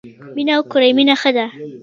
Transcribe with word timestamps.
مینه 0.35 0.53
وکړی 0.57 0.89
مینه 0.97 1.15
ښه 1.21 1.31
ده. 1.35 1.45